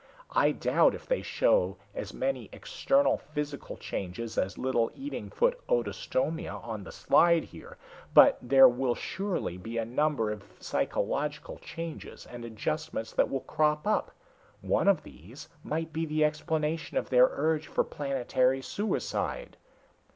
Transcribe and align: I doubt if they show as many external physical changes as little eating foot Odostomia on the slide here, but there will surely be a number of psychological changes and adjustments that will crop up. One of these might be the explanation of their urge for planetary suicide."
I 0.33 0.51
doubt 0.51 0.95
if 0.95 1.05
they 1.05 1.21
show 1.21 1.77
as 1.93 2.11
many 2.11 2.49
external 2.51 3.17
physical 3.19 3.77
changes 3.77 4.35
as 4.35 4.57
little 4.57 4.89
eating 4.95 5.29
foot 5.29 5.61
Odostomia 5.69 6.55
on 6.63 6.83
the 6.83 6.91
slide 6.91 7.43
here, 7.43 7.77
but 8.15 8.39
there 8.41 8.67
will 8.67 8.95
surely 8.95 9.57
be 9.57 9.77
a 9.77 9.85
number 9.85 10.31
of 10.31 10.43
psychological 10.59 11.59
changes 11.59 12.25
and 12.25 12.43
adjustments 12.43 13.13
that 13.13 13.29
will 13.29 13.41
crop 13.41 13.85
up. 13.85 14.09
One 14.61 14.87
of 14.87 15.03
these 15.03 15.47
might 15.63 15.93
be 15.93 16.07
the 16.07 16.25
explanation 16.25 16.97
of 16.97 17.11
their 17.11 17.29
urge 17.33 17.67
for 17.67 17.83
planetary 17.83 18.63
suicide." 18.63 19.55